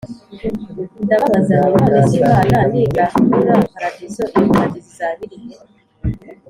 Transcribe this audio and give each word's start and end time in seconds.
Ndababaza 1.03 1.53
nti 1.63 1.75
none 1.81 1.99
se 2.09 2.13
Imana 2.21 2.59
nigarura 2.71 3.53
paradizo 3.71 4.23
iyo 4.37 4.43
paradizo 4.53 4.89
izaba 4.91 5.21
iri 5.25 5.37
he 5.43 5.55